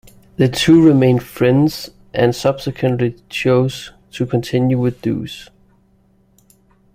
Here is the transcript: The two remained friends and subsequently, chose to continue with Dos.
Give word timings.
The 0.37 0.47
two 0.47 0.81
remained 0.83 1.21
friends 1.21 1.91
and 2.11 2.35
subsequently, 2.35 3.17
chose 3.29 3.91
to 4.13 4.25
continue 4.25 4.79
with 4.79 4.99
Dos. 5.03 5.49